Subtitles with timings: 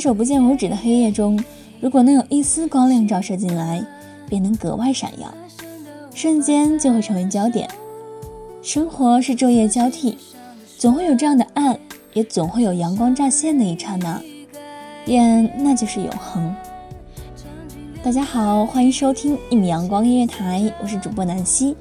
[0.00, 1.38] 手不见五指的黑夜中，
[1.78, 3.84] 如果能有一丝光亮照射进来，
[4.28, 5.32] 便能格外闪耀，
[6.14, 7.68] 瞬间就会成为焦点。
[8.62, 10.16] 生活是昼夜交替，
[10.78, 11.78] 总会有这样的暗，
[12.14, 14.20] 也总会有阳光乍现的一刹那，
[15.06, 16.54] 愿那就是永恒。
[18.02, 21.76] 大家好，欢迎收听一米阳光音乐台，我是主播南希。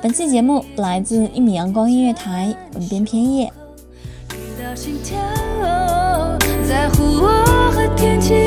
[0.00, 3.52] 本期节目来自一米阳光音乐台，文编偏夜。
[4.74, 5.16] 心跳，
[6.68, 7.35] 在乎我
[7.94, 8.45] 天气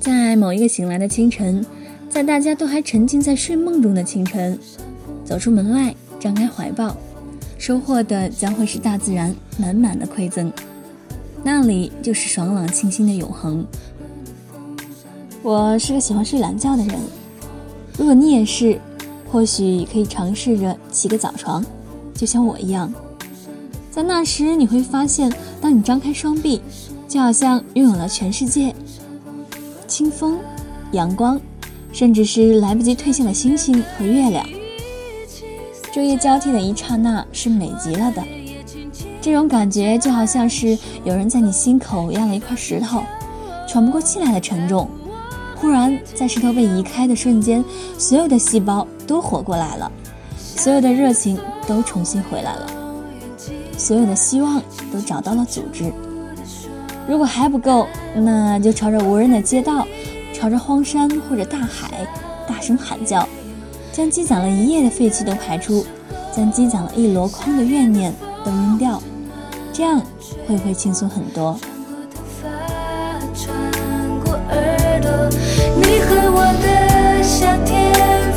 [0.00, 1.64] 在某一个醒来的清晨，
[2.08, 4.58] 在大家都还沉浸在睡梦中的清晨，
[5.26, 6.96] 走出门外，张开怀抱，
[7.58, 10.50] 收获的将会是大自然满满的馈赠，
[11.44, 13.64] 那里就是爽朗清新的永恒。
[15.42, 16.98] 我是个喜欢睡懒觉的人，
[17.98, 18.80] 如果你也是，
[19.30, 21.62] 或许可以尝试着起个早床，
[22.14, 22.90] 就像我一样。
[23.90, 25.30] 在那时，你会发现，
[25.60, 26.62] 当你张开双臂，
[27.06, 28.74] 就好像拥有了全世界。
[30.00, 30.38] 清风、
[30.92, 31.38] 阳光，
[31.92, 34.42] 甚至是来不及褪下的星星和月亮。
[35.92, 38.24] 昼夜交替的一刹那是美极了的，
[39.20, 43.02] 这种感觉就好像是有人在你心口压了一块石头，
[43.68, 44.88] 喘不过气来的沉重。
[45.56, 47.62] 忽然，在石头被移开的瞬间，
[47.98, 49.92] 所有的细胞都活过来了，
[50.38, 52.66] 所有的热情都重新回来了，
[53.76, 55.92] 所有的希望都找到了组织。
[57.08, 59.86] 如果还不够，那就朝着无人的街道，
[60.32, 62.06] 朝着荒山或者大海，
[62.46, 63.28] 大声喊叫，
[63.92, 65.84] 将积攒了一夜的废气都排出，
[66.34, 68.12] 将积攒了一箩筐的怨念
[68.44, 69.02] 都扔掉，
[69.72, 70.00] 这样
[70.46, 71.58] 会不会轻松很多？
[75.76, 77.92] 你和我的夏天，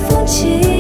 [0.08, 0.73] 风轻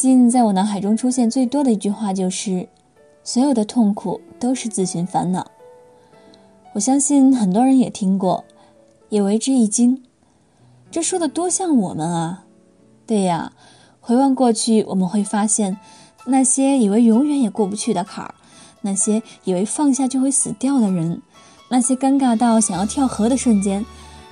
[0.00, 2.66] 近在我脑海中出现最多的一句话就是
[3.22, 5.50] ：“所有的痛苦都是自寻烦恼。”
[6.72, 8.46] 我相信很多人也听过，
[9.10, 10.02] 也为之一惊。
[10.90, 12.46] 这说的多像我们啊！
[13.06, 13.52] 对呀，
[14.00, 15.76] 回望过去，我们会发现，
[16.24, 18.34] 那些以为永远也过不去的坎儿，
[18.80, 21.20] 那些以为放下就会死掉的人，
[21.68, 23.84] 那些尴尬到想要跳河的瞬间，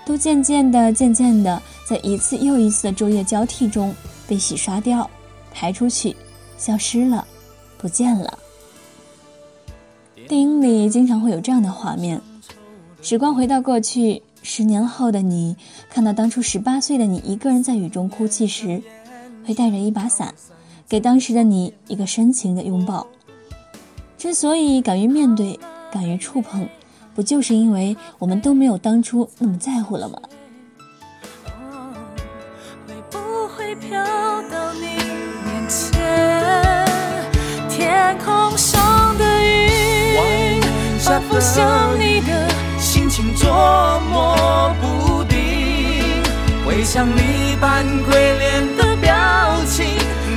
[0.07, 3.95] 都渐渐的、渐渐的，在一次又一次的昼夜交替中
[4.27, 5.11] 被洗刷掉、
[5.59, 6.15] 排出去、
[6.57, 7.27] 消失了、
[7.79, 8.39] 不见了。
[10.29, 12.21] 电影里经常会有这样的画面：
[13.03, 14.23] 时光回到过去。
[14.41, 15.57] 十年后的你，
[15.91, 18.81] 看到当初十八岁的你一个人在雨中哭泣时，
[19.45, 20.33] 会带着一把伞，
[20.89, 23.05] 给当时的你一个深情的拥抱。
[24.17, 25.59] 之所以敢于面对，
[25.91, 26.69] 敢于触碰，
[27.17, 30.23] 不就是因为我们都没有当初那么在乎了吗？
[41.39, 42.49] 反复想你的
[42.81, 43.49] 心情捉
[44.11, 46.21] 摸不定，
[46.67, 49.15] 回想你般鬼脸的表
[49.65, 49.87] 情，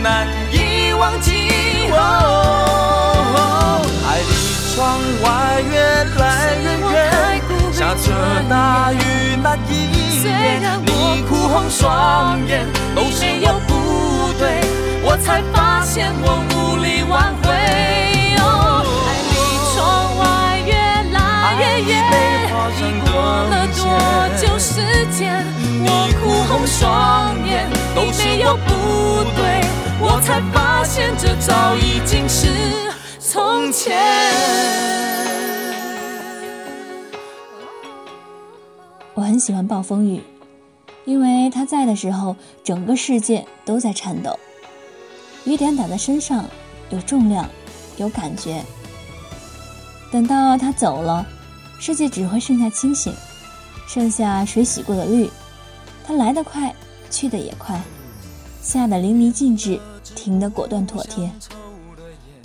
[0.04, 1.90] 难以忘记。
[1.92, 4.32] 哦，爱离
[4.76, 5.82] 窗外越
[6.22, 6.94] 来越远，
[7.74, 8.14] 下着
[8.48, 8.96] 大雨
[9.42, 12.64] 那一夜，你哭红双眼，
[12.96, 14.62] 都是我不对，
[15.04, 16.41] 我才发现我
[28.56, 29.62] 不对，
[30.00, 32.48] 我才发现这早已经是
[33.20, 33.98] 从前。
[39.14, 40.22] 我很喜欢暴风雨，
[41.06, 44.38] 因为他在的时候，整个世界都在颤抖。
[45.46, 46.46] 雨点打在身上，
[46.90, 47.50] 有重量，
[47.98, 48.64] 有感觉。
[50.12, 51.26] 等到他走了，
[51.80, 53.14] 世界只会剩下清醒，
[53.88, 55.30] 剩下水洗过的绿。
[56.06, 56.74] 他来得快，
[57.10, 57.80] 去得也快，
[58.62, 59.80] 下得淋漓尽致，
[60.16, 61.30] 停得果断妥帖。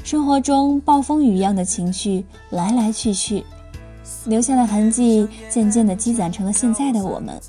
[0.02, 3.44] 生活中暴风雨一样的情绪来来去去。
[4.26, 7.40] 留下的痕迹渐渐地积攒成了现在的我们，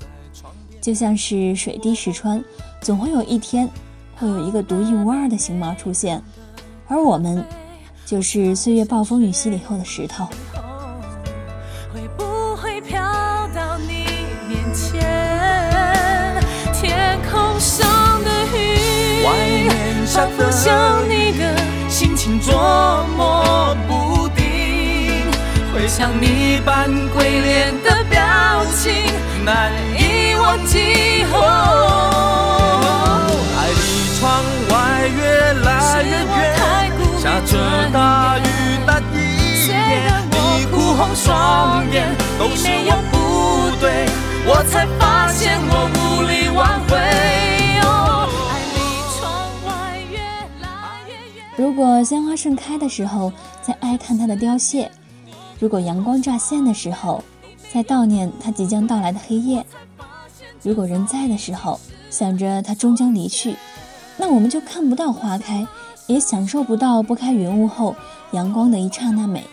[0.80, 2.42] 就像是水滴石穿，
[2.80, 3.68] 总会有一天，
[4.16, 6.22] 会有一个独一无二的形貌出现，
[6.86, 7.44] 而我们，
[8.04, 10.26] 就是岁月暴风雨洗礼后的石头。
[20.08, 21.54] 下反复想你的
[21.86, 24.42] 心情捉摸不定，
[25.72, 28.18] 回想你扮鬼脸的表
[28.74, 28.90] 情，
[29.44, 31.26] 难以忘记。
[31.30, 31.36] 哦，
[33.58, 33.80] 爱离
[34.18, 35.20] 窗外越
[35.62, 35.68] 来
[36.02, 36.40] 越远，
[37.20, 37.52] 下着
[37.92, 38.40] 大雨
[38.86, 39.14] 那一
[39.68, 39.70] 夜，
[40.32, 41.96] 你哭红双眼，
[42.38, 44.08] 都是我不对，
[44.46, 45.86] 我才发现我
[51.58, 53.32] 如果鲜花盛开的时候，
[53.62, 54.88] 在哀叹它的凋谢；
[55.58, 57.20] 如果阳光乍现的时候，
[57.74, 59.64] 在悼念它即将到来的黑夜；
[60.62, 63.56] 如果人在的时候，想着它终将离去，
[64.16, 65.66] 那我们就看不到花开，
[66.06, 67.96] 也享受不到拨开云雾后
[68.30, 69.44] 阳光的一刹那美，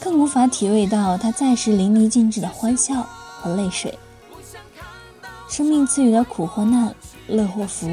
[0.00, 3.06] 更无法体味到它在时淋漓尽致的欢笑
[3.40, 3.96] 和泪水。
[5.48, 6.92] 生命赐予的苦或难，
[7.28, 7.88] 乐或福，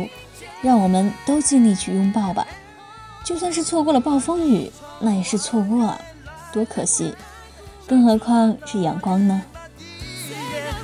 [0.64, 2.48] 让我们都尽力去拥抱吧。
[3.25, 5.96] 就算是错过了暴风雨，那也是错过，
[6.53, 7.15] 多可惜！
[7.88, 9.41] 更何况是阳光呢？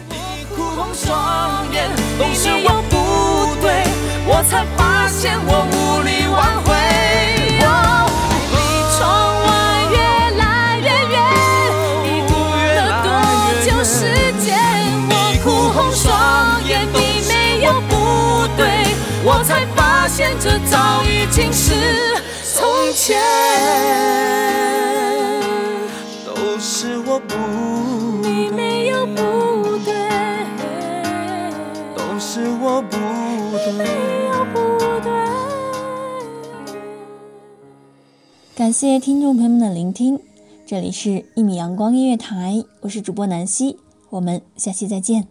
[0.10, 3.84] 你哭红双眼，都是我不对，
[4.26, 6.74] 我才发现我无力挽回。
[7.64, 8.10] 哦
[8.50, 8.58] 离
[8.98, 9.00] 窗
[9.46, 9.50] 外
[9.92, 9.98] 越
[10.40, 10.42] 来
[10.80, 11.16] 越远，
[12.08, 12.34] 已过
[12.74, 13.08] 了多
[13.64, 13.94] 久时
[14.44, 14.58] 间？
[15.12, 16.10] 我哭红双
[16.68, 18.66] 眼，你没有不对，
[19.24, 22.01] 我才发现这早已经是
[22.92, 23.18] 从前。
[26.26, 27.38] 都是我不
[28.28, 29.94] 你没有不对，
[31.96, 32.98] 都是我不
[33.60, 33.72] 对。
[33.72, 33.86] 没
[34.28, 35.10] 有不对。
[38.54, 40.20] 感谢听众朋友们的聆听，
[40.66, 43.80] 这里是一米阳光音乐台，我是主播南希，
[44.10, 45.31] 我们下期再见。